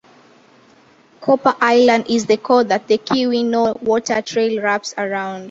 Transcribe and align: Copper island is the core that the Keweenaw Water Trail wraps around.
Copper 1.21 1.55
island 1.61 2.05
is 2.09 2.25
the 2.25 2.37
core 2.37 2.63
that 2.63 2.87
the 2.87 2.97
Keweenaw 2.97 3.83
Water 3.83 4.19
Trail 4.23 4.59
wraps 4.59 4.95
around. 4.97 5.39